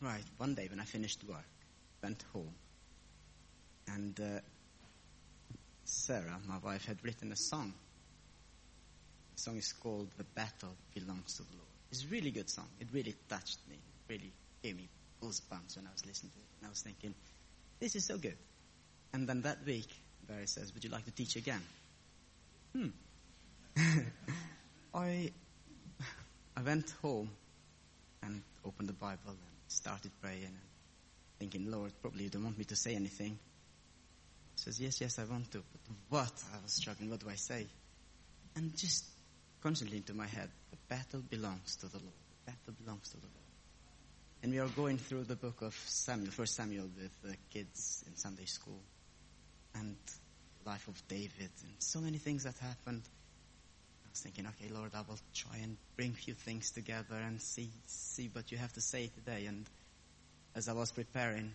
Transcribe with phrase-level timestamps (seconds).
[0.00, 1.44] right, one day when I finished work,
[2.02, 2.54] went home,
[3.92, 4.40] and uh,
[5.84, 7.72] Sarah, my wife, had written a song.
[9.36, 11.68] The song is called The Battle Belongs to the Lord.
[11.90, 12.66] It's a really good song.
[12.80, 13.76] It really touched me.
[13.76, 14.32] It really
[14.62, 14.88] gave me
[15.22, 16.46] goosebumps when I was listening to it.
[16.60, 17.14] And I was thinking,
[17.80, 18.36] this is so good.
[19.12, 19.88] And then that week,
[20.28, 21.62] Barry says, would you like to teach again?
[22.76, 22.88] Hmm.
[24.94, 25.30] I,
[26.56, 27.30] I went home
[28.22, 30.56] and opened the Bible and started praying and
[31.38, 33.38] thinking, Lord, probably you don't want me to say anything.
[34.56, 35.58] He says, yes, yes, I want to.
[35.58, 36.32] But what?
[36.52, 37.10] I was struggling.
[37.10, 37.66] What do I say?
[38.56, 39.04] And just
[39.62, 42.14] constantly into my head, the battle belongs to the Lord.
[42.44, 43.34] The battle belongs to the Lord.
[44.42, 48.16] And we are going through the book of Samuel, First Samuel, with the kids in
[48.16, 48.80] Sunday school,
[49.74, 49.96] and
[50.64, 53.02] life of David, and so many things that happened.
[54.18, 57.70] Was thinking, okay, Lord, I will try and bring a few things together and see
[57.86, 59.46] see what you have to say today.
[59.46, 59.64] And
[60.56, 61.52] as I was preparing,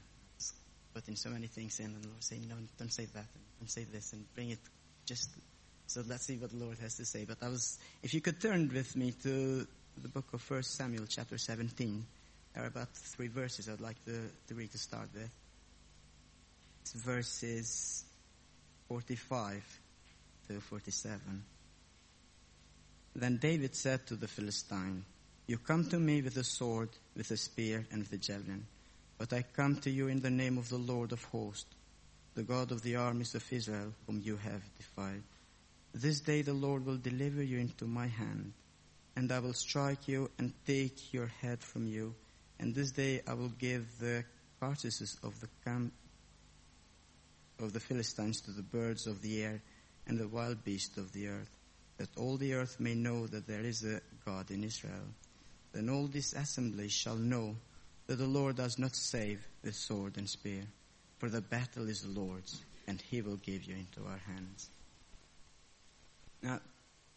[0.94, 3.70] putting so many things in, and the Lord saying, no, don't say that, and don't
[3.70, 4.60] say this, and bring it
[5.06, 5.30] just.
[5.88, 7.26] So let's see what the Lord has to say.
[7.26, 9.68] But I was, if you could turn with me to
[10.02, 12.06] the book of First Samuel, chapter 17.
[12.54, 15.30] There are about three verses I'd like to, to read to start with.
[16.82, 18.06] It's verses
[18.88, 19.80] 45
[20.48, 21.44] to 47.
[23.16, 25.06] Then David said to the Philistine,
[25.48, 28.66] You come to me with a sword, with a spear, and with a javelin,
[29.18, 31.76] but I come to you in the name of the Lord of hosts,
[32.36, 35.24] the God of the armies of Israel, whom you have defied.
[35.94, 38.54] This day the Lord will deliver you into my hand,
[39.16, 42.16] and I will strike you and take your head from you
[42.64, 44.24] and this day I will give the
[44.60, 45.92] carcasses of the camp
[47.60, 49.62] of the Philistines to the birds of the air
[50.08, 51.50] and the wild beasts of the earth,
[52.04, 55.08] that all the earth may know that there is a God in Israel.
[55.72, 57.56] Then all this assembly shall know
[58.08, 60.64] that the Lord does not save with sword and spear,
[61.18, 64.70] for the battle is the Lord's, and he will give you into our hands.
[66.42, 66.60] Now,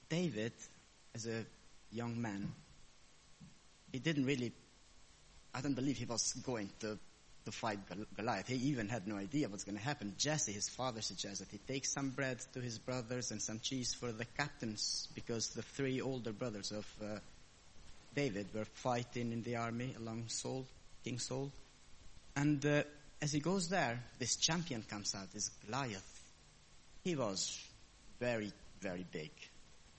[0.08, 0.52] David,
[1.16, 1.44] as a
[1.90, 2.52] young man,
[3.90, 4.52] he didn't really
[5.52, 6.96] I don't believe he was going to,
[7.46, 7.78] to fight
[8.16, 8.48] Goliath.
[8.48, 10.14] He even had no idea what's going to happen.
[10.18, 13.94] Jesse, his father, suggests that he take some bread to his brothers and some cheese
[13.94, 17.18] for the captains because the three older brothers of uh,
[18.14, 20.66] David were fighting in the army along Saul,
[21.04, 21.52] King Saul.
[22.34, 22.82] And uh,
[23.22, 26.24] as he goes there, this champion comes out, this Goliath.
[27.04, 27.64] He was
[28.18, 29.30] very, very big.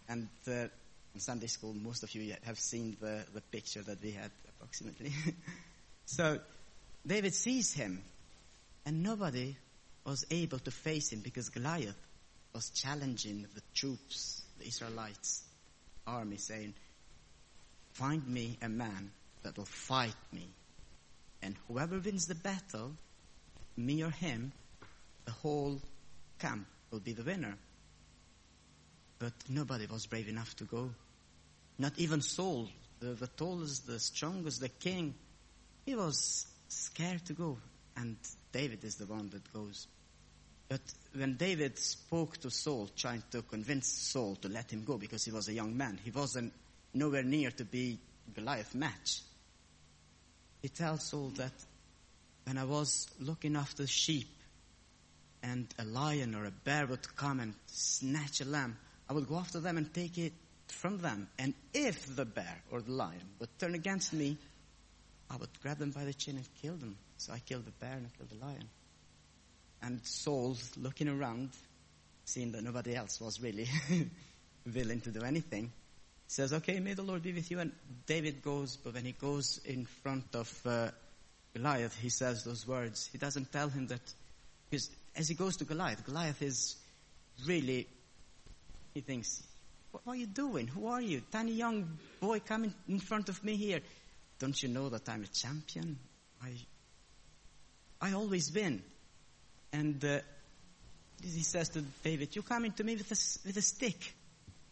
[0.09, 0.68] And uh,
[1.14, 5.14] in Sunday school, most of you have seen the, the picture that we had approximately.
[6.06, 6.40] so
[7.07, 8.03] David sees him,
[8.85, 9.56] and nobody
[10.03, 11.95] was able to face him because Goliath
[12.53, 15.44] was challenging the troops, the Israelites
[16.06, 16.73] army, saying,
[17.94, 19.12] Find me a man
[19.44, 20.47] that will fight me.
[21.41, 22.91] And whoever wins the battle,
[23.78, 24.51] me or him,
[25.25, 25.79] the whole
[26.40, 27.56] camp will be the winner.
[29.19, 30.91] But nobody was brave enough to go.
[31.79, 32.67] Not even Saul,
[33.00, 35.16] the, the tallest, the strongest, the king,
[35.85, 37.57] he was scared to go.
[37.95, 38.17] And
[38.51, 39.88] David is the one that goes.
[40.69, 40.81] But
[41.16, 45.31] when David spoke to Saul, trying to convince Saul to let him go because he
[45.31, 46.53] was a young man, he wasn't
[46.94, 48.00] nowhere near to be
[48.35, 49.22] Goliath match.
[50.61, 51.53] He tells Saul that
[52.44, 54.28] when I was looking after sheep
[55.44, 58.78] and a lion or a bear would come and snatch a lamb,
[59.09, 60.34] I would go after them and take it
[60.67, 61.29] from them.
[61.39, 64.38] And if the bear or the lion would turn against me,
[65.30, 66.98] I would grab them by the chin and kill them.
[67.18, 68.70] So I killed the bear and I killed the lion.
[69.82, 71.50] And Saul, looking around,
[72.26, 73.68] seeing that nobody else was really
[74.76, 75.72] willing to do anything,
[76.28, 77.60] says, okay, may the Lord be with you.
[77.60, 77.72] And
[78.06, 80.90] David goes, but when he goes in front of uh,
[81.54, 83.09] Goliath, he says those words.
[83.12, 84.02] He doesn't tell him that,
[84.70, 86.76] because as he goes to Goliath, Goliath is
[87.46, 87.88] really,
[88.94, 89.44] he thinks,
[89.92, 90.68] what, what are you doing?
[90.68, 91.22] Who are you?
[91.32, 93.80] Tiny young boy coming in front of me here.
[94.40, 95.98] Don't you know that I'm a champion?
[96.44, 96.52] I,
[98.02, 98.82] I always win.
[99.73, 100.20] And uh,
[101.22, 104.14] he says to David, you're coming to me with a, with a stick.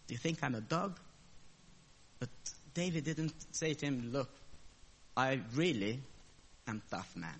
[0.07, 0.99] Do you think I'm a dog?
[2.19, 2.29] But
[2.73, 4.29] David didn't say to him, look,
[5.17, 5.99] I really
[6.67, 7.39] am tough man.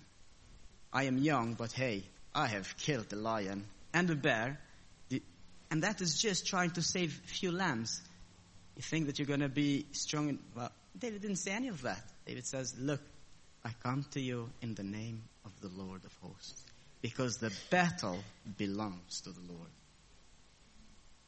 [0.92, 2.02] I am young, but hey,
[2.34, 4.58] I have killed the lion and the bear
[5.70, 8.00] and that is just trying to save a few lambs.
[8.76, 10.28] You think that you're going to be strong.
[10.28, 12.02] In, well, David didn't say any of that.
[12.26, 13.00] David says, look,
[13.64, 16.64] I come to you in the name of the Lord of hosts.
[17.00, 18.18] Because the battle
[18.56, 19.70] belongs to the Lord.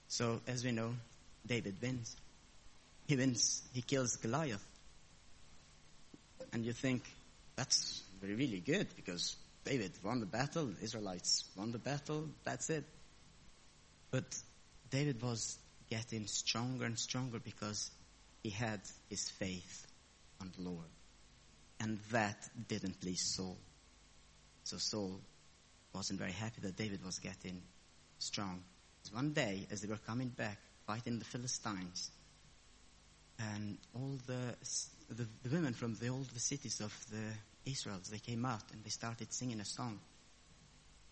[0.09, 0.95] So, as we know,
[1.47, 2.17] David wins.
[3.07, 3.63] He wins.
[3.73, 4.65] He kills Goliath.
[6.53, 7.03] And you think,
[7.55, 12.85] that's really good because David won the battle, Israelites won the battle, that's it.
[14.11, 14.25] But
[14.91, 15.59] David was
[15.91, 17.91] getting stronger and stronger because
[18.43, 18.81] he had
[19.11, 19.87] his faith
[20.41, 20.87] on the Lord.
[21.81, 23.57] And that didn't please Saul.
[24.65, 25.21] So Saul
[25.95, 27.63] wasn't very happy that David was getting
[28.19, 28.63] strong.
[29.13, 32.11] One day, as they were coming back, fighting the Philistines,
[33.39, 34.55] and all the,
[35.09, 38.83] the, the women from the old the cities of the Israels, they came out and
[38.85, 39.99] they started singing a song.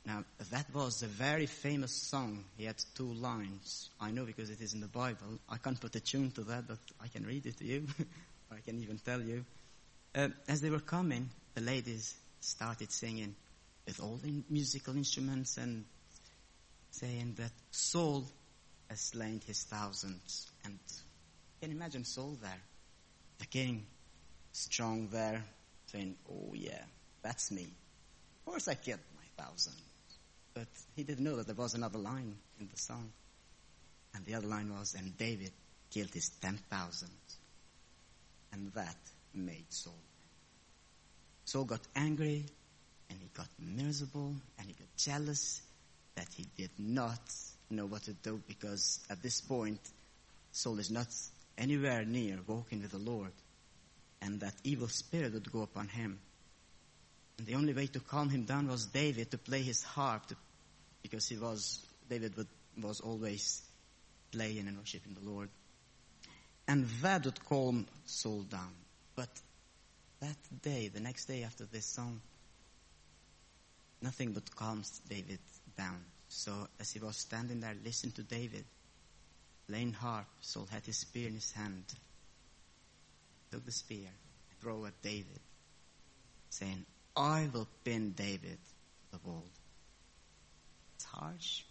[0.04, 2.44] Now, that was a very famous song.
[2.56, 3.90] He had two lines.
[4.00, 5.40] I know because it is in the Bible.
[5.48, 7.86] I can't put a tune to that, but I can read it to you.
[8.50, 9.44] I can even tell you.
[10.14, 13.34] Uh, as they were coming, the ladies started singing
[13.86, 15.84] with all the musical instruments and
[16.90, 18.24] saying that Saul
[18.88, 20.50] has slain his thousands.
[20.64, 20.78] And
[21.60, 22.60] can imagine Saul there?
[23.38, 23.86] The king,
[24.52, 25.44] strong there,
[25.86, 26.82] saying, Oh yeah,
[27.22, 27.64] that's me.
[27.64, 29.74] Of course I killed my thousand.
[30.54, 33.12] But he didn't know that there was another line in the song.
[34.14, 35.50] And the other line was, and David
[35.90, 37.10] killed his ten thousand.
[38.56, 38.96] And that
[39.34, 39.92] made Saul.
[41.44, 42.46] Saul got angry
[43.10, 45.60] and he got miserable and he got jealous
[46.14, 47.20] that he did not
[47.68, 49.78] know what to do because at this point
[50.52, 51.08] Saul is not
[51.58, 53.32] anywhere near walking with the Lord
[54.22, 56.18] and that evil spirit would go upon him.
[57.36, 60.36] And the only way to calm him down was David to play his harp to,
[61.02, 62.48] because he was, David would,
[62.82, 63.60] was always
[64.32, 65.50] playing and worshiping the Lord.
[66.68, 68.72] And that would calm Saul down.
[69.14, 69.28] But
[70.20, 72.20] that day, the next day after this song,
[74.02, 75.38] nothing but calms David
[75.76, 76.04] down.
[76.28, 78.64] So as he was standing there listening to David,
[79.68, 81.84] playing harp, Saul had his spear in his hand,
[83.50, 84.08] took the spear,
[84.60, 85.40] throw at David,
[86.50, 86.84] saying,
[87.16, 88.58] I will pin David
[89.12, 89.44] the wall.
[90.96, 91.62] It's harsh.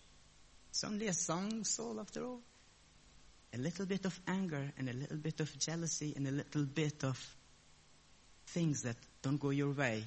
[0.70, 2.42] It's only a song, Saul, after all.
[3.56, 7.04] A little bit of anger and a little bit of jealousy and a little bit
[7.04, 7.18] of
[8.48, 10.04] things that don't go your way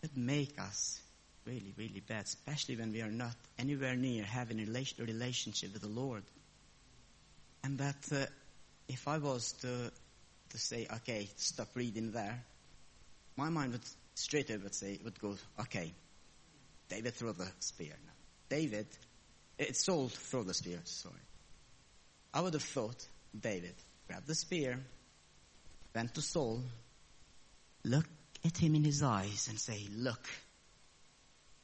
[0.00, 1.00] that make us
[1.44, 5.88] really, really bad, especially when we are not anywhere near having a relationship with the
[5.88, 6.22] Lord.
[7.64, 8.26] And that uh,
[8.88, 9.92] if I was to,
[10.50, 12.42] to say, okay, stop reading there,
[13.36, 13.84] my mind would
[14.14, 15.92] straight away would say, would go, okay,
[16.88, 17.94] David throw the spear.
[18.48, 18.86] David,
[19.58, 21.14] it's Saul throw the spear, sorry.
[22.38, 23.04] I would have thought
[23.36, 23.74] David
[24.06, 24.78] grabbed the spear,
[25.92, 26.62] went to Saul,
[27.82, 28.06] look
[28.44, 30.24] at him in his eyes and say, look,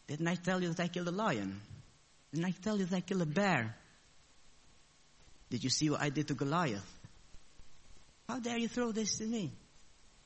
[0.09, 1.61] didn't I tell you that I killed a lion?
[2.33, 3.77] Didn't I tell you that I killed a bear?
[5.49, 6.99] Did you see what I did to Goliath?
[8.29, 9.53] How dare you throw this at me?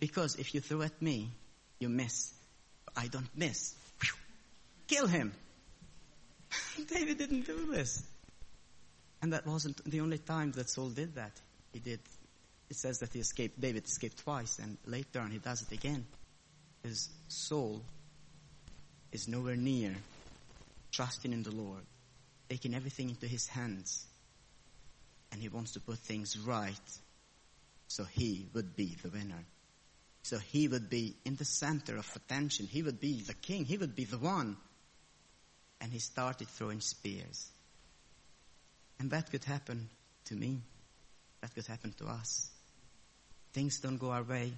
[0.01, 1.29] Because if you throw at me,
[1.79, 2.33] you miss.
[2.97, 3.75] I don't miss.
[4.87, 5.31] Kill him.
[6.89, 8.03] David didn't do this.
[9.21, 11.33] And that wasn't the only time that Saul did that.
[11.73, 12.01] He did,
[12.71, 16.07] it says that he escaped, David escaped twice, and later on he does it again.
[16.83, 17.83] Because Saul
[19.11, 19.95] is nowhere near
[20.93, 21.83] trusting in the Lord,
[22.49, 24.07] taking everything into his hands,
[25.33, 26.73] and he wants to put things right
[27.89, 29.45] so he would be the winner.
[30.23, 32.67] So he would be in the center of attention.
[32.67, 33.65] He would be the king.
[33.65, 34.57] He would be the one.
[35.81, 37.51] And he started throwing spears.
[38.99, 39.89] And that could happen
[40.27, 40.61] to me.
[41.41, 42.51] That could happen to us.
[43.53, 44.53] Things don't go our way.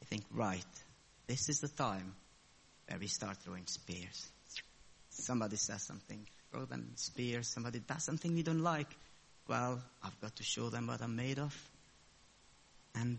[0.00, 0.64] We think, right,
[1.26, 2.14] this is the time
[2.86, 4.28] where we start throwing spears.
[5.10, 7.48] Somebody says something, throw them spears.
[7.48, 8.88] Somebody does something we don't like.
[9.48, 11.54] Well, I've got to show them what I'm made of.
[12.94, 13.18] And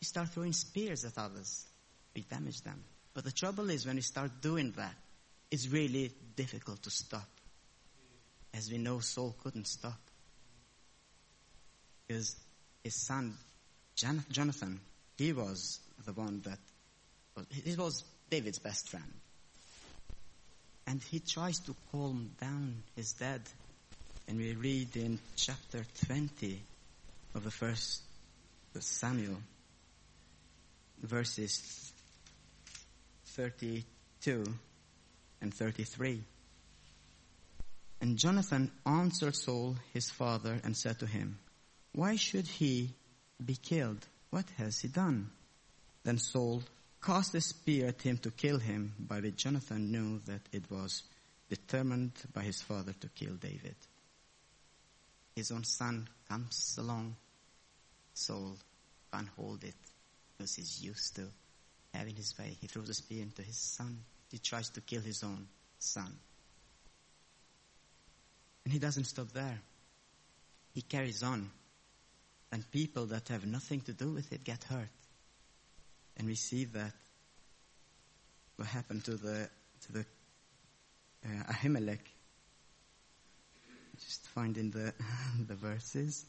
[0.00, 1.66] we start throwing spears at others.
[2.14, 2.82] We damage them.
[3.12, 4.94] But the trouble is when we start doing that,
[5.50, 7.28] it's really difficult to stop.
[8.54, 9.98] As we know, Saul couldn't stop.
[12.06, 12.36] Because
[12.82, 13.36] his son,
[13.94, 14.80] Jonathan,
[15.16, 16.58] he was the one that,
[17.50, 19.12] he was David's best friend.
[20.86, 23.42] And he tries to calm down his dad.
[24.26, 26.60] And we read in chapter 20
[27.34, 28.02] of the first
[28.78, 29.36] Samuel,
[31.02, 31.92] verses
[33.26, 34.44] 32
[35.40, 36.22] and 33.
[38.00, 41.38] And Jonathan answered Saul, his father, and said to him,
[41.92, 42.94] Why should he
[43.44, 44.06] be killed?
[44.30, 45.30] What has he done?
[46.02, 46.62] Then Saul
[47.02, 51.02] cast a spear at him to kill him, by which Jonathan knew that it was
[51.48, 53.76] determined by his father to kill David.
[55.36, 57.16] His own son comes along.
[58.14, 58.56] Saul
[59.12, 59.74] can't hold it
[60.36, 61.26] because he's used to
[61.92, 62.56] having his way.
[62.60, 63.98] He throws a spear into his son.
[64.30, 66.16] He tries to kill his own son.
[68.70, 69.58] And he doesn't stop there.
[70.74, 71.50] He carries on.
[72.52, 74.86] And people that have nothing to do with it get hurt.
[76.16, 76.92] And we see that
[78.54, 79.50] what happened to the
[79.86, 80.06] to the
[81.24, 81.98] uh, Ahimelech.
[84.04, 84.94] Just finding the
[85.48, 86.24] the verses.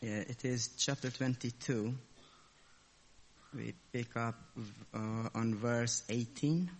[0.00, 1.94] Yeah, it is chapter 22.
[3.54, 4.36] We pick up
[4.94, 6.70] uh, on verse 18.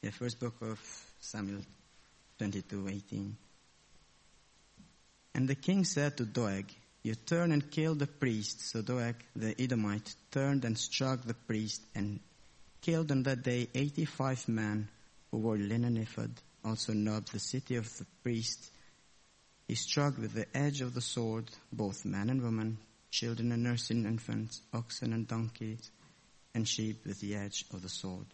[0.00, 0.78] The first book of
[1.18, 1.62] Samuel
[2.38, 3.36] 22, 18.
[5.34, 6.66] And the king said to Doeg,
[7.02, 8.70] You turn and kill the priest.
[8.70, 12.20] So Doeg the Edomite turned and struck the priest and
[12.80, 14.88] killed on that day 85 men
[15.30, 16.30] who wore linen ephod,
[16.64, 18.70] also Nob, the city of the priest.
[19.66, 22.78] He struck with the edge of the sword both man and woman,
[23.10, 25.90] children and nursing infants, oxen and donkeys,
[26.54, 28.26] and sheep with the edge of the sword.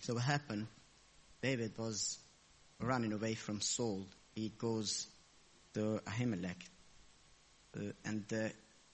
[0.00, 0.66] So what happened?
[1.42, 2.18] David was
[2.80, 4.06] running away from Saul.
[4.34, 5.06] He goes
[5.74, 6.62] to Ahimelech,
[7.76, 8.48] uh, and uh,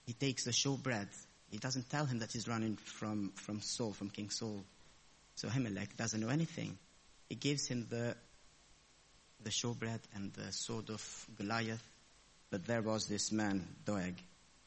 [0.07, 1.09] he takes the showbread.
[1.51, 4.65] He doesn't tell him that he's running from, from Saul, from King Saul.
[5.35, 6.79] So Ahimelech doesn't know anything.
[7.29, 8.17] He gives him the
[9.45, 11.83] the showbread and the sword of Goliath.
[12.51, 14.15] But there was this man, Doeg,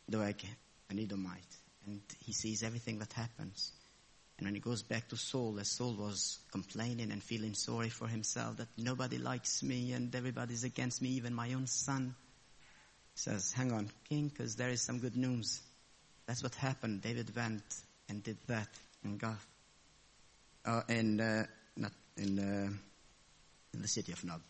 [0.09, 0.43] Doeg,
[0.89, 1.55] an Edomite,
[1.85, 3.71] and he sees everything that happens.
[4.37, 8.07] And when he goes back to Saul, as Saul was complaining and feeling sorry for
[8.07, 12.15] himself that nobody likes me and everybody's against me, even my own son,
[13.13, 15.61] he says, hang on, king, because there is some good news.
[16.25, 17.01] That's what happened.
[17.01, 17.63] David went
[18.09, 18.67] and did that
[19.05, 19.47] in Gath,
[20.65, 21.45] uh, in, uh,
[21.77, 22.73] not in, uh,
[23.73, 24.41] in the city of Nob.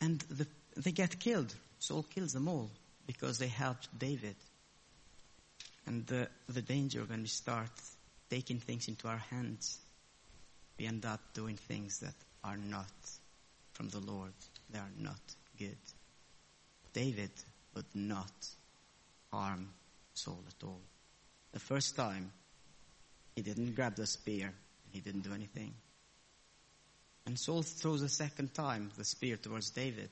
[0.00, 1.52] And the, they get killed.
[1.80, 2.70] Saul kills them all
[3.06, 4.36] because they helped David.
[5.86, 7.70] And the, the danger when we start
[8.28, 9.78] taking things into our hands,
[10.78, 12.86] we end up doing things that are not
[13.72, 14.32] from the Lord.
[14.70, 15.20] They are not
[15.58, 15.78] good.
[16.92, 17.30] David
[17.74, 18.32] would not
[19.32, 19.70] harm
[20.14, 20.80] Saul at all.
[21.52, 22.32] The first time,
[23.34, 24.52] he didn't grab the spear.
[24.90, 25.74] He didn't do anything.
[27.26, 30.10] And Saul throws a second time the spear towards David.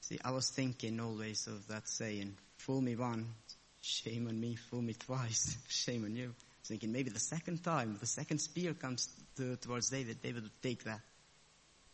[0.00, 3.55] See, I was thinking always of that saying, fool me once,
[3.86, 6.34] shame on me, fool me twice, shame on you.
[6.64, 10.82] Thinking maybe the second time, the second spear comes to, towards David, David would take
[10.84, 11.00] that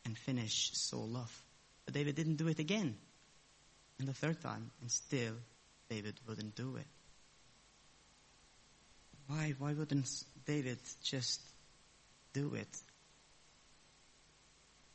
[0.06, 1.42] and finish Saul off.
[1.84, 2.96] But David didn't do it again.
[3.98, 5.34] And the third time, and still
[5.90, 6.86] David wouldn't do it.
[9.26, 10.08] Why, why wouldn't
[10.46, 11.40] David just
[12.32, 12.68] do it?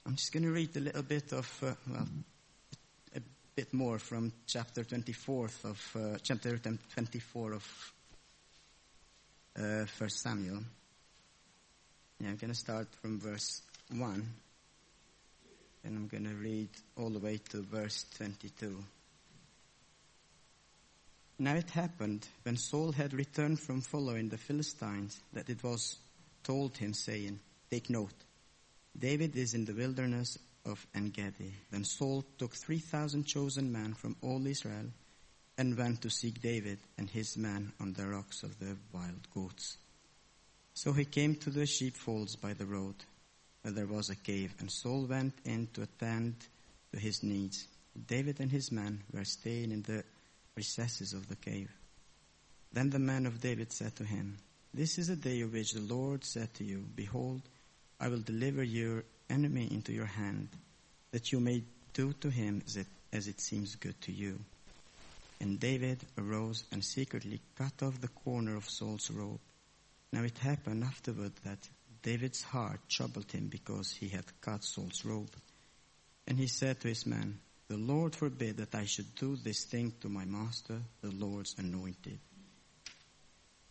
[0.06, 2.08] I'm just going to read a little bit of, uh, well,
[3.58, 7.94] bit more from chapter 24 of, uh, chapter 24 of
[9.58, 10.60] uh, First Samuel.
[12.20, 14.30] Yeah, I'm going to start from verse 1,
[15.84, 18.78] and I'm going to read all the way to verse 22.
[21.40, 25.98] Now it happened when Saul had returned from following the Philistines that it was
[26.44, 27.40] told him saying,
[27.72, 28.14] Take note,
[28.96, 30.38] David is in the wilderness
[30.68, 31.54] of Engedi.
[31.72, 34.92] Then Saul took 3,000 chosen men from all Israel
[35.58, 39.78] and went to seek David and his men on the rocks of the wild goats.
[40.74, 42.96] So he came to the sheepfolds by the road,
[43.64, 46.36] where there was a cave, and Saul went in to attend
[46.94, 47.68] to his needs.
[48.06, 50.04] David and his men were staying in the
[50.56, 51.72] recesses of the cave.
[52.72, 54.38] Then the men of David said to him,
[54.74, 57.42] This is the day of which the Lord said to you, Behold,
[58.00, 60.50] I will deliver your enemy into your hand,
[61.12, 64.40] that you may do to him as it, as it seems good to you.
[65.40, 69.40] And David arose and secretly cut off the corner of Saul's robe.
[70.12, 71.60] Now it happened afterward that
[72.02, 75.32] David's heart troubled him because he had cut Saul's robe.
[76.28, 79.94] And he said to his men, The Lord forbid that I should do this thing
[80.02, 82.20] to my master, the Lord's anointed.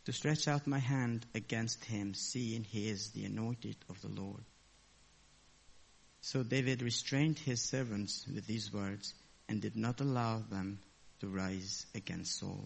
[0.04, 4.42] To stretch out my hand against him, seeing he is the anointed of the Lord.
[6.26, 9.14] So David restrained his servants with these words
[9.48, 10.80] and did not allow them
[11.20, 12.64] to rise against Saul.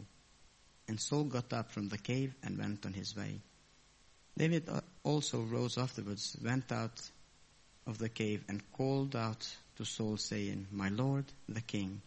[0.89, 3.43] And Saul got up from the cave and went on his way.
[4.39, 4.67] David
[5.03, 7.03] also rose afterwards, went out
[7.87, 12.01] of the cave and called out to Saul saying, My Lord, the king.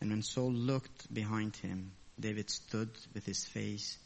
[0.00, 3.98] And when Saul looked behind him, David stood with his face,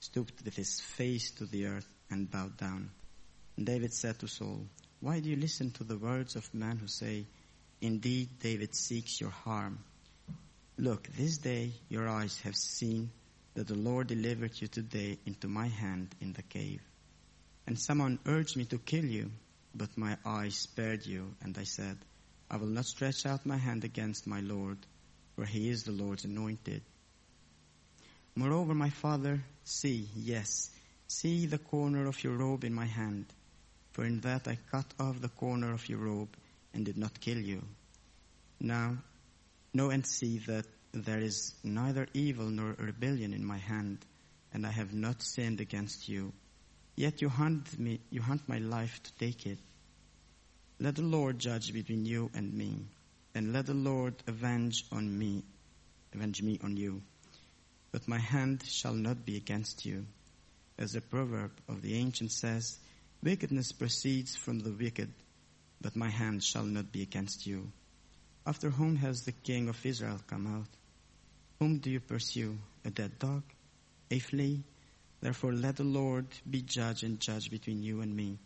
[0.00, 2.90] stooped with his face to the earth and bowed down.
[3.58, 4.66] And David said to Saul,
[5.00, 7.24] Why do you listen to the words of men who say,
[7.80, 9.78] Indeed, David seeks your harm?
[10.76, 13.10] Look, this day your eyes have seen
[13.54, 16.80] that the Lord delivered you today into my hand in the cave.
[17.66, 19.30] And someone urged me to kill you,
[19.74, 21.98] but my eye spared you, and I said,
[22.50, 24.78] I will not stretch out my hand against my Lord,
[25.36, 26.82] for he is the Lord's anointed.
[28.34, 30.70] Moreover, my father, see, yes,
[31.06, 33.26] see the corner of your robe in my hand,
[33.98, 36.28] for in that I cut off the corner of your robe
[36.72, 37.64] and did not kill you.
[38.60, 38.96] Now,
[39.74, 43.98] know and see that there is neither evil nor rebellion in my hand,
[44.54, 46.32] and I have not sinned against you.
[46.94, 49.58] Yet you hunt me, you hunt my life to take it.
[50.78, 52.76] Let the Lord judge between you and me,
[53.34, 55.42] and let the Lord avenge on me,
[56.14, 57.02] avenge me on you.
[57.90, 60.06] But my hand shall not be against you.
[60.78, 62.78] As the proverb of the ancient says,
[63.22, 65.12] wickedness proceeds from the wicked,
[65.80, 67.70] but my hand shall not be against you.
[68.46, 70.68] After whom has the king of Israel come out?
[71.58, 72.56] Whom do you pursue?
[72.84, 73.42] A dead dog?
[74.10, 74.62] A flea?
[75.20, 78.38] Therefore let the Lord be judge and judge between you and me,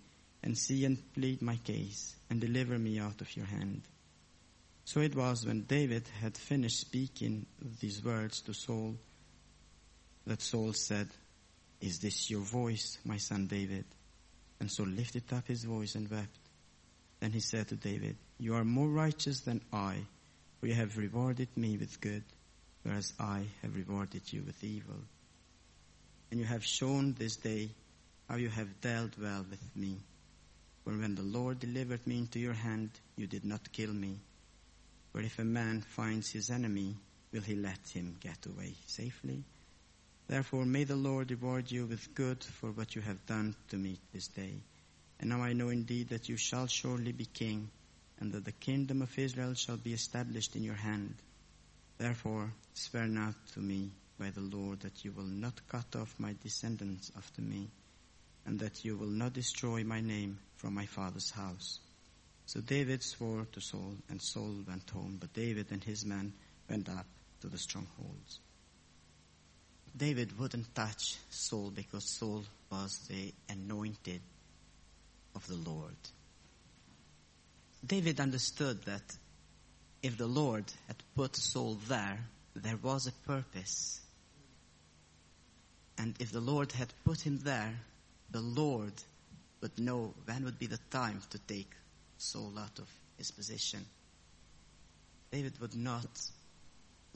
[0.43, 3.83] and see and plead my case, and deliver me out of your hand.
[4.85, 7.47] So it was when David had finished speaking
[7.81, 8.97] these words to Saul,
[10.27, 11.09] that Saul said,
[11.81, 13.85] Is this your voice, my son David?
[14.63, 16.39] And Saul lifted up his voice and wept.
[17.21, 19.97] Then he said to David, You are more righteous than I,
[20.59, 22.23] for you have rewarded me with good
[22.83, 24.97] whereas I have rewarded you with evil.
[26.31, 27.71] And you have shown this day
[28.29, 29.99] how you have dealt well with me.
[30.85, 34.19] For when the Lord delivered me into your hand, you did not kill me.
[35.13, 36.97] For if a man finds his enemy,
[37.33, 39.45] will he let him get away safely?
[40.29, 43.99] Therefore may the Lord reward you with good for what you have done to me
[44.13, 44.63] this day.
[45.21, 47.71] And now I know indeed that you shall surely be king,
[48.19, 51.15] and that the kingdom of Israel shall be established in your hand.
[51.99, 56.35] Therefore, swear now to me by the Lord that you will not cut off my
[56.43, 57.69] descendants after me,
[58.47, 61.81] and that you will not destroy my name from my father's house.
[62.47, 66.33] So David swore to Saul, and Saul went home, but David and his men
[66.69, 67.07] went up
[67.41, 68.41] to the strongholds.
[69.97, 74.21] David wouldn't touch Saul because Saul was the anointed
[75.35, 75.97] of the Lord.
[77.85, 79.03] David understood that
[80.03, 82.19] if the Lord had put Saul there,
[82.55, 84.01] there was a purpose.
[85.99, 87.75] And if the Lord had put him there,
[88.31, 88.95] the Lord
[89.61, 91.71] would know when would be the time to take
[92.19, 93.85] Saul out of his position.
[95.31, 96.09] David would not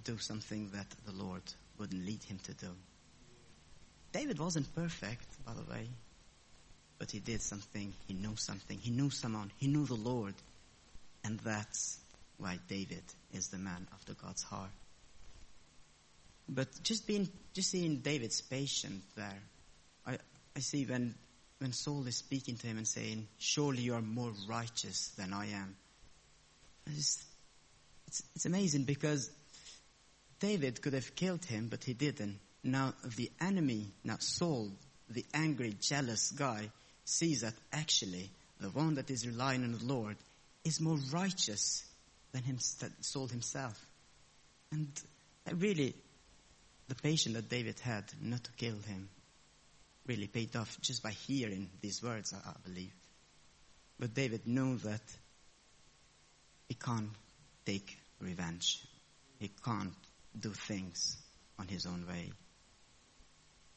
[0.04, 1.42] do something that the Lord
[1.78, 2.68] wouldn't lead him to do.
[4.12, 5.88] David wasn't perfect, by the way,
[6.98, 10.34] but he did something, he knew something, he knew someone, he knew the Lord,
[11.24, 11.98] and that's
[12.38, 14.70] why David is the man after God's heart.
[16.48, 19.42] But just being, just seeing David's patience there,
[20.06, 20.18] I,
[20.54, 21.14] I see when,
[21.58, 25.46] when Saul is speaking to him and saying, surely you are more righteous than I
[25.46, 25.76] am.
[26.86, 27.24] It's,
[28.06, 29.30] it's, it's amazing because
[30.38, 32.38] David could have killed him, but he didn't.
[32.62, 34.70] Now the enemy, now Saul,
[35.08, 36.70] the angry, jealous guy,
[37.04, 40.16] sees that actually the one that is relying on the Lord
[40.64, 41.84] is more righteous
[42.32, 43.80] than him, Saul himself.
[44.72, 44.88] And
[45.52, 45.94] really,
[46.88, 49.08] the patience that David had not to kill him
[50.06, 52.92] really paid off just by hearing these words, I, I believe.
[53.98, 55.02] But David knew that
[56.68, 57.10] he can't
[57.64, 58.82] take revenge.
[59.38, 59.92] He can't
[60.38, 61.16] do things
[61.58, 62.32] on his own way.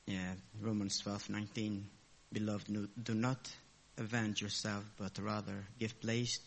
[0.06, 1.84] Yeah, Romans 12:19,
[2.32, 3.50] beloved, do not
[3.98, 6.40] avenge yourself, but rather give place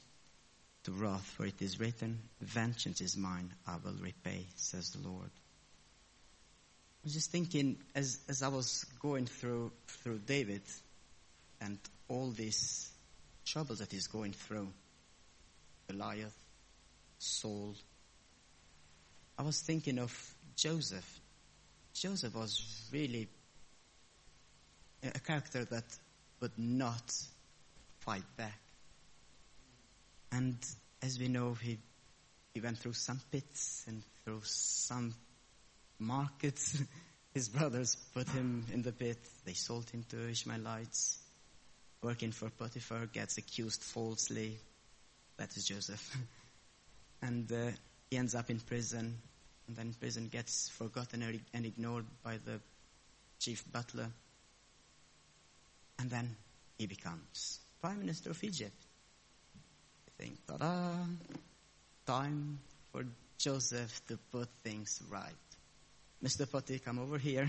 [0.84, 5.30] to wrath, for it is written, Vengeance is mine, I will repay, says the Lord.
[7.02, 10.62] I was just thinking as, as I was going through, through David
[11.60, 12.90] and all these
[13.44, 14.68] troubles that he's going through,
[15.88, 16.36] Goliath,
[17.18, 17.74] Saul,
[19.38, 21.20] I was thinking of Joseph.
[21.94, 23.28] Joseph was really
[25.02, 25.84] a character that
[26.40, 27.12] would not
[28.00, 28.58] fight back.
[30.30, 30.56] And
[31.02, 31.78] as we know, he,
[32.54, 35.14] he went through some pits and through some
[35.98, 36.80] markets.
[37.34, 39.18] His brothers put him in the pit.
[39.44, 41.18] They sold him to Ishmaelites.
[42.02, 44.58] Working for Potiphar, gets accused falsely.
[45.38, 46.16] That is Joseph.
[47.22, 47.70] and uh,
[48.12, 49.16] he ends up in prison.
[49.66, 52.60] And then prison gets forgotten and ignored by the
[53.38, 54.08] chief butler.
[55.98, 56.36] And then
[56.76, 58.76] he becomes prime minister of Egypt
[59.56, 60.92] I think, ta-da,
[62.06, 62.58] time
[62.92, 63.02] for
[63.38, 65.32] Joseph to put things right.
[66.22, 66.50] Mr.
[66.50, 67.48] Patti, come over here.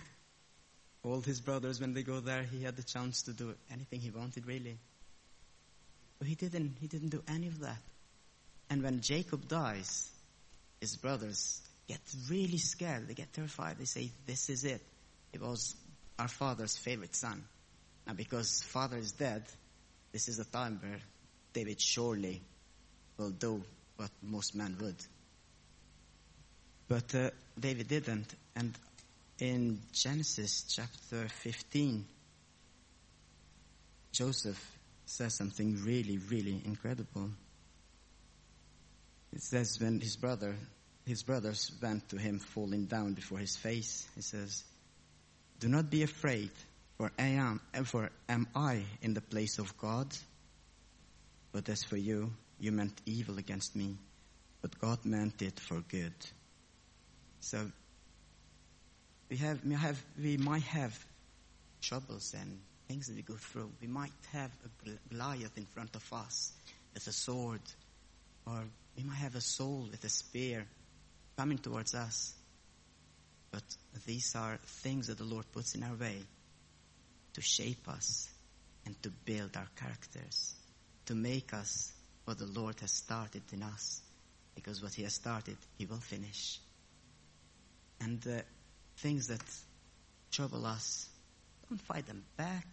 [1.04, 4.10] All his brothers, when they go there, he had the chance to do anything he
[4.10, 4.78] wanted, really.
[6.18, 7.82] But he didn't, he didn't do any of that.
[8.70, 10.10] And when Jacob dies,
[10.80, 13.08] his brothers get really scared.
[13.08, 13.78] They get terrified.
[13.78, 14.82] They say, this is it.
[15.32, 15.74] It was
[16.18, 17.44] our father's favorite son.
[18.06, 19.44] Now because father is dead,
[20.12, 20.98] this is the time where
[21.52, 22.40] David surely
[23.16, 23.62] will do
[23.96, 24.96] what most men would.
[26.88, 28.34] But uh, David didn't.
[28.56, 28.72] And
[29.38, 32.04] in Genesis chapter 15,
[34.12, 37.30] Joseph says something really, really incredible.
[39.38, 40.56] It says when his brother,
[41.06, 44.64] his brothers went to him falling down before his face, he says,
[45.60, 46.50] do not be afraid,
[46.96, 50.08] for I am, for am I in the place of God?
[51.52, 53.96] But as for you, you meant evil against me,
[54.60, 56.14] but God meant it for good.
[57.38, 57.70] So
[59.30, 60.98] we have, we have, we might have
[61.80, 63.70] troubles and things that we go through.
[63.80, 66.52] We might have a Goliath in front of us
[66.92, 67.60] with a sword,
[68.48, 68.64] or
[68.96, 70.66] we might have a Saul with a spear
[71.36, 72.34] coming towards us.
[73.50, 73.62] But
[74.06, 76.16] these are things that the Lord puts in our way
[77.34, 78.28] to shape us
[78.84, 80.54] and to build our characters,
[81.06, 81.92] to make us
[82.24, 84.02] what the Lord has started in us.
[84.54, 86.58] Because what He has started, He will finish.
[88.00, 88.42] And the
[88.98, 89.42] things that
[90.30, 91.08] trouble us,
[91.68, 92.66] don't fight them back.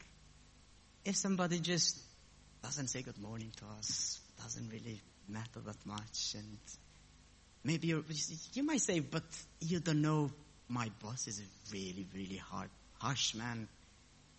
[1.04, 2.00] If somebody just
[2.64, 6.58] doesn't say good morning to us, doesn't really matter that much, and
[7.64, 8.04] maybe you
[8.54, 9.24] you might say, but
[9.60, 10.32] you don't know
[10.68, 13.68] my boss is a really, really hard, harsh man.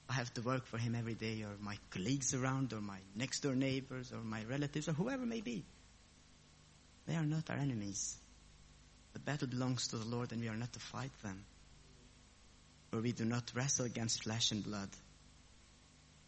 [0.09, 3.40] I have to work for him every day, or my colleagues around, or my next
[3.40, 5.64] door neighbors, or my relatives, or whoever may be.
[7.07, 8.16] They are not our enemies.
[9.12, 11.44] The battle belongs to the Lord, and we are not to fight them.
[12.90, 14.90] For we do not wrestle against flesh and blood,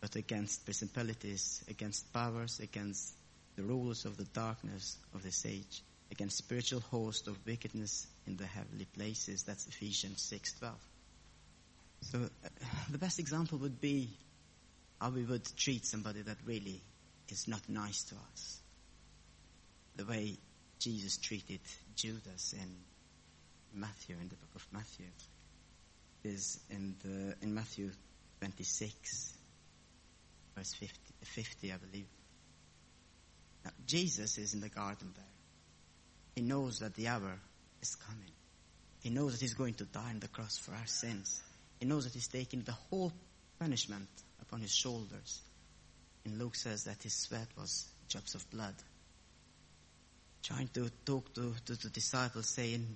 [0.01, 3.15] but against principalities, against powers, against
[3.59, 8.47] the rulers of the darkness of this age against spiritual host of wickedness in the
[8.47, 9.43] heavenly places.
[9.43, 10.73] That's Ephesians 6:12.
[12.03, 12.49] So uh,
[12.89, 14.11] the best example would be
[15.01, 16.81] how we would treat somebody that really
[17.29, 18.61] is not nice to us.
[19.97, 20.37] The way
[20.79, 21.61] Jesus treated
[21.97, 22.71] Judas in
[23.75, 25.07] Matthew, in the book of Matthew,
[26.23, 27.91] is in the in Matthew
[28.39, 29.37] 26,
[30.55, 32.18] verse 50, 50 I believe.
[33.87, 35.25] Jesus is in the garden there.
[36.37, 37.39] He knows that the hour
[37.81, 38.31] is coming.
[39.01, 41.43] He knows that he's going to die on the cross for our sins.
[41.81, 43.13] He knows that he's taking the whole
[43.59, 44.09] punishment
[44.41, 45.41] upon his shoulders.
[46.25, 48.75] And Luke says that his sweat was drops of blood.
[50.43, 52.87] Trying to talk to, to the disciples saying,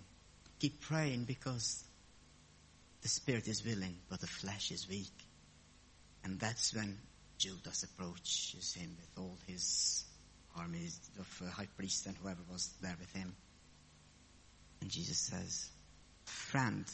[0.59, 1.85] keep praying because
[3.03, 5.13] the spirit is willing, but the flesh is weak.
[6.25, 6.99] And that's when
[7.39, 10.05] Judas approaches him with all his
[10.57, 13.35] armies of uh, high priests and whoever was there with him.
[14.81, 15.71] And Jesus says,
[16.25, 16.85] friend,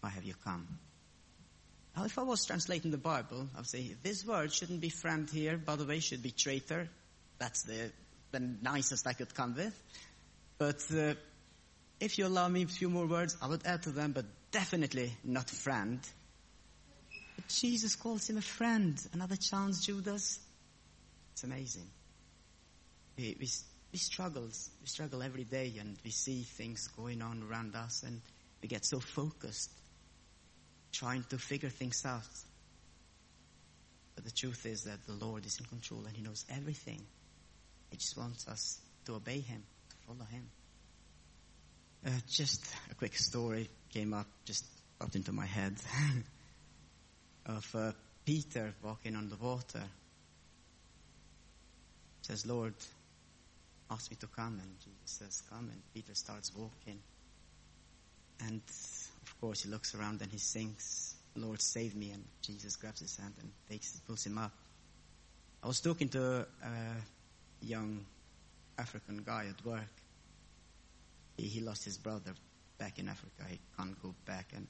[0.00, 0.66] why have you come?
[1.96, 5.28] Now, if I was translating the Bible, I would say this word shouldn't be friend
[5.28, 5.56] here.
[5.56, 6.88] By the way, should be traitor.
[7.38, 7.90] That's the,
[8.30, 9.82] the nicest I could come with.
[10.58, 11.14] But uh,
[12.00, 15.12] if you allow me a few more words, I would add to them, but definitely
[15.24, 16.00] not friend.
[17.36, 19.00] But Jesus calls him a friend.
[19.12, 20.38] Another chance, Judas.
[21.38, 21.86] It's amazing.
[23.16, 23.48] We, we,
[23.92, 28.20] we struggle, we struggle every day and we see things going on around us and
[28.60, 29.70] we get so focused
[30.90, 32.26] trying to figure things out.
[34.16, 37.06] But the truth is that the Lord is in control and He knows everything.
[37.90, 40.50] He just wants us to obey Him, to follow Him.
[42.04, 44.64] Uh, just a quick story came up, just
[44.98, 45.76] popped into my head
[47.46, 47.92] of uh,
[48.24, 49.84] Peter walking on the water
[52.28, 52.74] says, Lord,
[53.90, 54.60] ask me to come.
[54.62, 55.70] And Jesus says, come.
[55.72, 57.00] And Peter starts walking.
[58.40, 58.60] And
[59.22, 62.10] of course, he looks around and he sings, Lord, save me.
[62.10, 64.52] And Jesus grabs his hand and takes, pulls him up.
[65.62, 68.04] I was talking to a young
[68.78, 69.90] African guy at work.
[71.38, 72.34] He, he lost his brother
[72.78, 73.44] back in Africa.
[73.48, 74.68] He can't go back and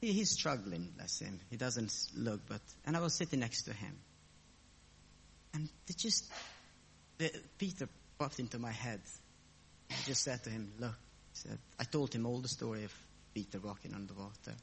[0.00, 1.40] he, he's struggling, bless him.
[1.50, 3.98] He doesn't look, but, and I was sitting next to him.
[5.54, 6.30] And it just,
[7.58, 7.88] Peter
[8.18, 9.00] popped into my head.
[9.90, 10.94] I just said to him, look,
[11.32, 12.92] said, I told him all the story of
[13.32, 14.54] Peter walking on the water.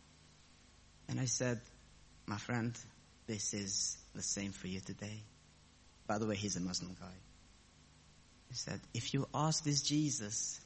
[1.07, 1.61] And I said,
[2.25, 2.77] my friend,
[3.25, 5.23] this is the same for you today.
[6.07, 7.15] By the way, he's a Muslim guy.
[8.49, 10.59] He said, if you ask this Jesus,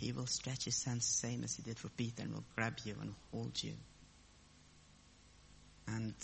[0.00, 2.78] He will stretch his hands the same as he did for Peter and will grab
[2.84, 3.74] you and hold you.
[5.86, 6.14] And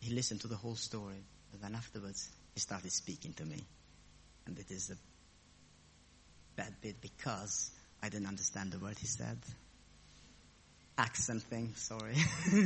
[0.00, 1.24] he listened to the whole story.
[1.52, 3.62] And then afterwards, he started speaking to me.
[4.46, 4.96] And it is a
[6.56, 7.70] bad bit because
[8.02, 9.36] I didn't understand the word he said.
[10.96, 12.14] Accent thing, sorry.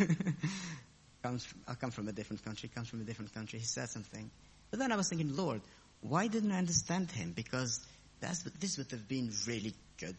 [1.24, 3.58] comes from, I come from a different country, comes from a different country.
[3.58, 4.30] He said something.
[4.70, 5.60] But then I was thinking, Lord,
[6.02, 7.32] why didn't I understand him?
[7.32, 7.80] Because
[8.20, 10.16] that's, this would have been really good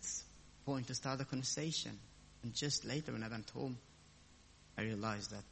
[0.65, 1.97] point to start a conversation.
[2.43, 3.77] And just later when I went home,
[4.77, 5.43] I realized that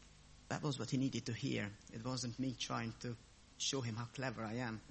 [0.50, 1.70] that was what he needed to hear.
[1.94, 3.16] It wasn't me trying to
[3.62, 4.82] show him how clever I am,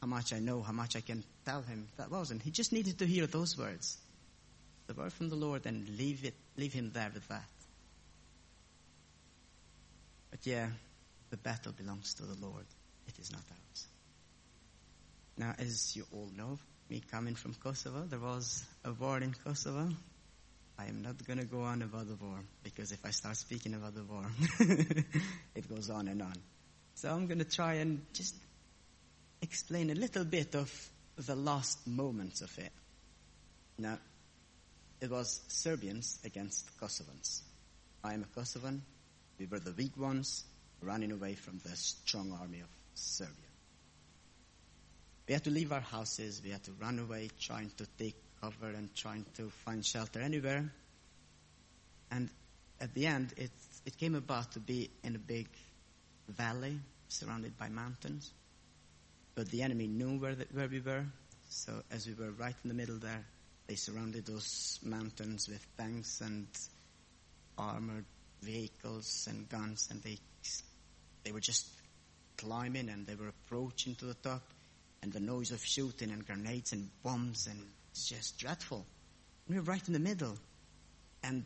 [0.00, 1.88] how much I know, how much I can tell him.
[1.96, 2.42] That wasn't.
[2.42, 3.98] He just needed to hear those words.
[4.86, 7.44] The word from the Lord and leave it, leave him there with that.
[10.30, 10.68] But yeah,
[11.30, 12.64] the battle belongs to the Lord.
[13.06, 13.86] It is not ours.
[15.36, 16.58] Now, as you all know,
[16.90, 19.88] me coming from Kosovo, there was a war in Kosovo.
[20.78, 23.74] I am not going to go on about the war because if I start speaking
[23.74, 24.24] about the war,
[25.54, 26.34] it goes on and on.
[26.98, 28.34] So I'm going to try and just
[29.40, 32.72] explain a little bit of the last moments of it.
[33.78, 33.98] Now,
[35.00, 37.42] it was Serbians against Kosovans.
[38.02, 38.80] I am a Kosovan.
[39.38, 40.42] We were the weak ones
[40.82, 43.32] running away from the strong army of Serbia.
[45.28, 46.42] We had to leave our houses.
[46.44, 50.68] We had to run away, trying to take cover and trying to find shelter anywhere.
[52.10, 52.28] And
[52.80, 53.52] at the end, it,
[53.86, 55.46] it came about to be in a big
[56.28, 58.32] valley surrounded by mountains.
[59.34, 61.04] But the enemy knew where, the, where we were.
[61.48, 63.24] So as we were right in the middle there,
[63.66, 66.46] they surrounded those mountains with tanks and
[67.56, 68.04] armored
[68.42, 70.18] vehicles and guns, and they
[71.24, 71.66] they were just
[72.36, 74.42] climbing and they were approaching to the top,
[75.02, 77.60] and the noise of shooting and grenades and bombs, and
[77.90, 78.86] it's just dreadful.
[79.48, 80.36] We were right in the middle,
[81.22, 81.44] and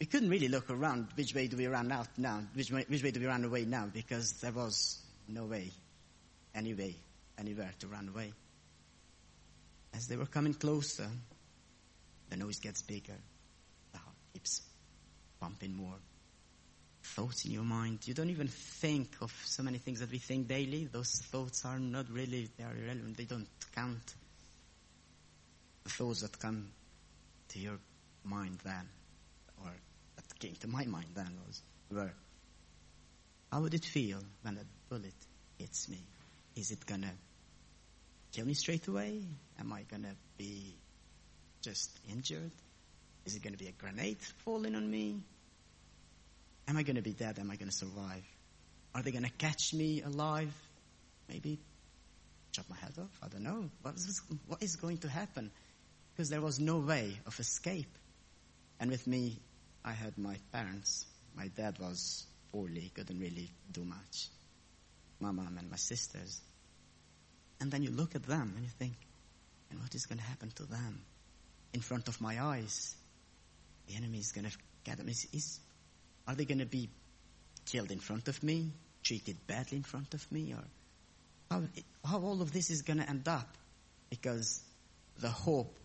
[0.00, 1.08] we couldn't really look around.
[1.14, 2.42] Which way do we run out now?
[2.54, 3.86] Which way, which way do we run away now?
[3.92, 5.70] Because there was no way,
[6.54, 6.96] any way,
[7.38, 8.32] anywhere to run away.
[9.94, 11.06] As they were coming closer,
[12.30, 13.16] the noise gets bigger.
[13.92, 14.62] The heart keeps
[15.38, 15.96] pumping more
[17.02, 17.98] thoughts in your mind.
[18.04, 20.86] You don't even think of so many things that we think daily.
[20.86, 23.18] Those thoughts are not really, they are irrelevant.
[23.18, 24.14] They don't count.
[25.84, 26.70] The thoughts that come
[27.48, 27.78] to your
[28.24, 28.88] mind then,
[29.62, 29.72] or
[30.40, 32.12] came to my mind then was, were,
[33.52, 35.14] how would it feel when a bullet
[35.58, 35.98] hits me?
[36.56, 37.12] Is it gonna
[38.32, 39.22] kill me straight away?
[39.58, 40.74] Am I gonna be
[41.62, 42.50] just injured?
[43.26, 45.20] Is it gonna be a grenade falling on me?
[46.66, 47.38] Am I to be dead?
[47.38, 48.24] Am I to survive?
[48.94, 50.52] Are they to catch me alive?
[51.28, 51.58] Maybe
[52.52, 53.10] chop my head off?
[53.22, 53.70] I don't know.
[53.82, 55.50] What is, what is going to happen?
[56.12, 57.92] Because there was no way of escape.
[58.78, 59.40] And with me,
[59.84, 61.06] I had my parents.
[61.34, 64.28] My dad was poorly, couldn't really do much.
[65.20, 66.40] My mom and my sisters.
[67.60, 68.94] And then you look at them and you think,
[69.70, 71.02] and what is going to happen to them?
[71.72, 72.96] In front of my eyes,
[73.86, 75.08] the enemy is going to get them.
[75.08, 75.60] Is, is,
[76.26, 76.88] are they going to be
[77.66, 80.64] killed in front of me, treated badly in front of me, or
[81.50, 81.62] how,
[82.04, 83.48] how all of this is going to end up?
[84.08, 84.62] Because
[85.18, 85.76] the hope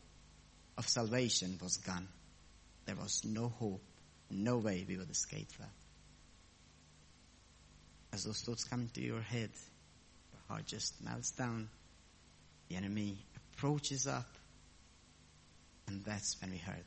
[0.77, 2.07] of salvation was gone.
[2.85, 3.83] There was no hope,
[4.29, 5.71] no way we would escape that.
[8.13, 9.49] As those thoughts come into your head,
[10.31, 11.69] your heart just melts down.
[12.69, 14.27] The enemy approaches up,
[15.87, 16.85] and that's when we heard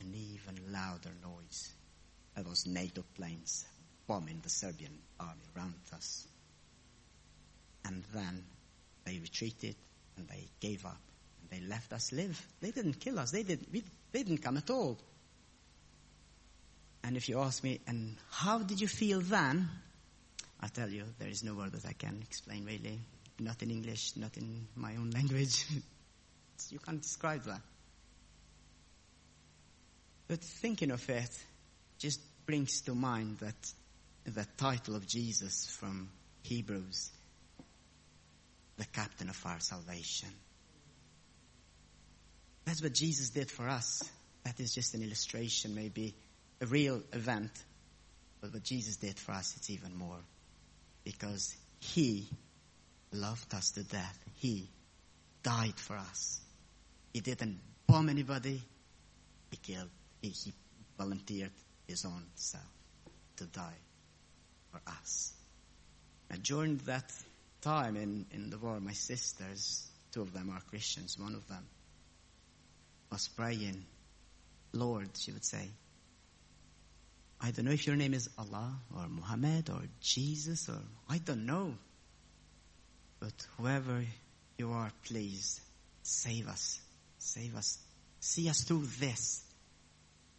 [0.00, 1.72] an even louder noise.
[2.36, 3.64] It was NATO planes
[4.06, 6.26] bombing the Serbian army around us.
[7.84, 8.44] And then
[9.04, 9.76] they retreated
[10.16, 11.00] and they gave up
[11.40, 12.40] and they left us live.
[12.60, 13.30] They didn't kill us.
[13.30, 14.98] They didn't, we, they didn't come at all.
[17.06, 19.68] And if you ask me, and how did you feel then?
[20.60, 22.98] I tell you, there is no word that I can explain really.
[23.38, 25.66] Not in English, not in my own language.
[26.68, 27.60] you can't describe that.
[30.26, 31.30] But thinking of it,
[32.00, 33.72] just brings to mind that
[34.24, 36.08] the title of Jesus from
[36.42, 37.12] Hebrews,
[38.78, 40.30] the captain of our salvation.
[42.64, 44.02] That's what Jesus did for us.
[44.42, 46.12] That is just an illustration, maybe
[46.60, 47.50] a real event.
[48.40, 50.20] But what Jesus did for us, it's even more.
[51.04, 52.28] Because He
[53.12, 54.18] loved us to death.
[54.36, 54.68] He
[55.42, 56.40] died for us.
[57.12, 58.60] He didn't bomb anybody.
[59.50, 59.90] He killed.
[60.20, 60.52] He, he
[60.98, 61.52] volunteered
[61.86, 62.64] his own self
[63.36, 63.78] to die
[64.70, 65.32] for us.
[66.30, 67.12] And during that
[67.60, 71.64] time in, in the war, my sisters, two of them are Christians, one of them
[73.10, 73.84] was praying
[74.72, 75.68] Lord, she would say.
[77.40, 81.46] I don't know if your name is Allah or Muhammad or Jesus or I don't
[81.46, 81.74] know.
[83.20, 84.04] But whoever
[84.58, 85.60] you are, please
[86.02, 86.80] save us.
[87.18, 87.78] Save us.
[88.20, 89.42] See us through this.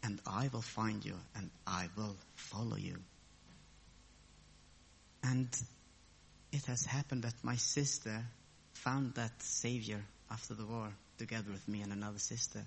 [0.02, 2.96] And I will find you and I will follow you.
[5.22, 5.48] And
[6.52, 8.24] it has happened that my sister
[8.72, 12.60] found that Savior after the war together with me and another sister.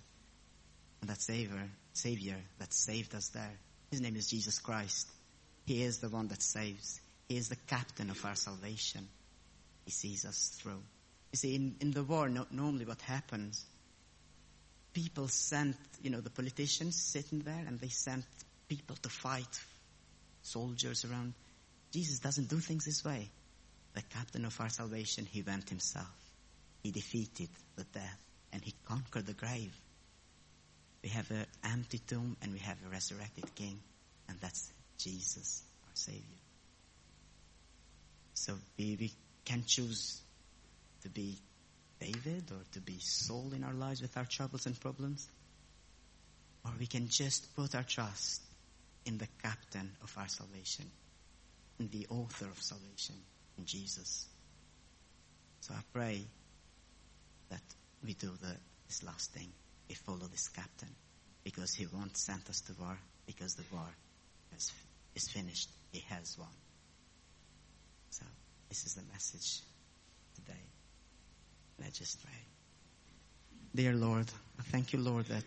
[1.01, 3.57] And that Savior, Savior that saved us there.
[3.91, 5.09] His name is Jesus Christ.
[5.65, 7.01] He is the one that saves.
[7.27, 9.07] He is the captain of our salvation.
[9.85, 10.81] He sees us through.
[11.31, 13.65] You see, in, in the war, no, normally what happens,
[14.93, 18.25] people sent, you know, the politicians sitting there and they sent
[18.67, 19.59] people to fight,
[20.41, 21.33] soldiers around.
[21.91, 23.29] Jesus doesn't do things this way.
[23.93, 26.07] The captain of our salvation, he went himself.
[26.81, 28.19] He defeated the death
[28.53, 29.75] and he conquered the grave.
[31.03, 33.79] We have an empty tomb and we have a resurrected king
[34.29, 36.21] and that's Jesus, our savior.
[38.33, 39.11] So we, we
[39.45, 40.21] can choose
[41.01, 41.37] to be
[41.99, 45.27] David or to be Saul in our lives with our troubles and problems.
[46.65, 48.41] Or we can just put our trust
[49.05, 50.85] in the captain of our salvation,
[51.79, 53.15] in the author of salvation,
[53.57, 54.27] in Jesus.
[55.61, 56.21] So I pray
[57.49, 57.61] that
[58.03, 58.55] we do the,
[58.87, 59.51] this last thing.
[59.91, 60.87] We follow this captain
[61.43, 63.89] because he won't send us to war because the war
[64.55, 64.71] is,
[65.15, 65.67] is finished.
[65.91, 66.47] He has won.
[68.09, 68.23] So
[68.69, 69.59] this is the message
[70.33, 70.63] today.
[71.77, 72.39] Let's just pray.
[73.75, 74.27] Dear Lord,
[74.57, 75.43] I thank you, Lord, that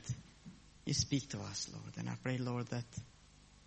[0.85, 1.95] you speak to us, Lord.
[1.97, 2.85] And I pray, Lord, that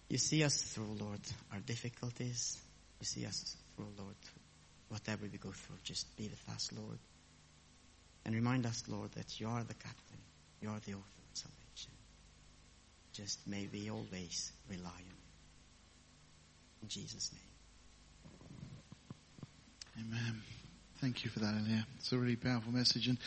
[0.10, 1.22] you see us through, Lord,
[1.54, 2.56] our difficulties.
[3.00, 4.16] You see us through, Lord,
[4.90, 5.78] whatever we go through.
[5.84, 7.00] Just be with us, Lord.
[8.26, 10.20] And remind us, Lord, that you are the captain.
[10.62, 11.92] You are the author of salvation.
[13.14, 15.14] Just may we always rely on you.
[16.84, 17.42] In Jesus' name.
[20.06, 20.42] Amen.
[21.00, 21.86] Thank you for that, Elia.
[22.00, 23.08] It's a really powerful message.
[23.08, 23.18] And,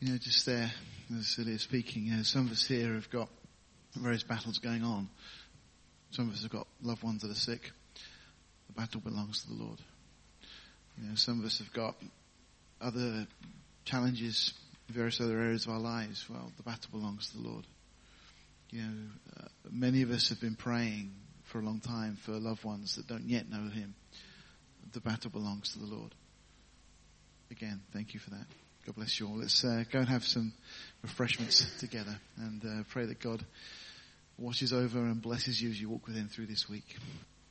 [0.00, 0.70] you know, just there,
[1.16, 3.28] as Elia speaking, you know, some of us here have got
[3.96, 5.08] various battles going on.
[6.10, 7.70] Some of us have got loved ones that are sick.
[8.66, 9.78] The battle belongs to the Lord.
[10.96, 11.94] You know, some of us have got
[12.80, 13.26] other
[13.84, 14.52] challenges
[14.90, 16.24] various other areas of our lives.
[16.28, 17.66] Well, the battle belongs to the Lord.
[18.70, 21.12] You know, uh, many of us have been praying
[21.44, 23.94] for a long time for loved ones that don't yet know Him.
[24.92, 26.14] The battle belongs to the Lord.
[27.50, 28.46] Again, thank you for that.
[28.86, 29.36] God bless you all.
[29.36, 30.52] Let's uh, go and have some
[31.02, 33.44] refreshments together and uh, pray that God
[34.38, 36.96] watches over and blesses you as you walk with Him through this week.